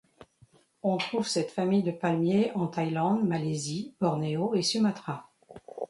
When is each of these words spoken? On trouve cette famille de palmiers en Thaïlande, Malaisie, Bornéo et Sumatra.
On 0.81 0.97
trouve 0.97 1.27
cette 1.27 1.51
famille 1.51 1.83
de 1.83 1.91
palmiers 1.91 2.51
en 2.55 2.65
Thaïlande, 2.65 3.23
Malaisie, 3.27 3.93
Bornéo 3.99 4.55
et 4.55 4.63
Sumatra. 4.63 5.29